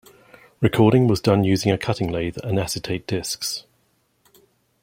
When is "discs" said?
3.05-3.65